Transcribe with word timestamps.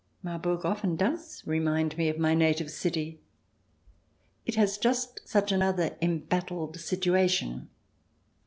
Marburg 0.23 0.65
often 0.65 0.95
does 0.95 1.43
remind 1.45 1.95
me 1.95 2.09
of 2.09 2.17
my 2.17 2.33
native 2.33 2.71
city; 2.71 3.19
it 4.47 4.55
has 4.55 4.79
just 4.79 5.19
such 5.29 5.51
another 5.51 5.95
embattled 6.01 6.79
situation. 6.79 7.69